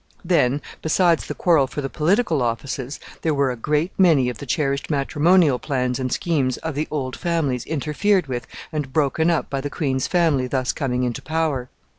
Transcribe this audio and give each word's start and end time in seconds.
Then, 0.25 0.63
besides 0.81 1.27
the 1.27 1.35
quarrel 1.35 1.67
for 1.67 1.81
the 1.81 1.87
political 1.87 2.41
offices, 2.41 2.99
there 3.21 3.35
were 3.35 3.51
a 3.51 3.55
great 3.55 3.91
many 3.99 4.29
of 4.29 4.39
the 4.39 4.47
cherished 4.47 4.89
matrimonial 4.89 5.59
plans 5.59 5.99
and 5.99 6.11
schemes 6.11 6.57
of 6.57 6.73
the 6.73 6.87
old 6.89 7.15
families 7.15 7.65
interfered 7.65 8.25
with 8.25 8.47
and 8.71 8.91
broken 8.91 9.29
up 9.29 9.47
by 9.51 9.61
the 9.61 9.69
queen's 9.69 10.07
family 10.07 10.47
thus 10.47 10.71
coming 10.71 11.03
into 11.03 11.21
power. 11.21 11.69